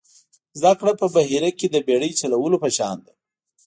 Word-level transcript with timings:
زده 0.59 0.73
کړه 0.79 0.93
په 1.01 1.05
بحیره 1.15 1.49
کې 1.59 1.67
د 1.69 1.75
بېړۍ 1.87 2.11
چلولو 2.21 2.57
په 2.63 2.69
شان 2.77 2.97
ده. 3.05 3.13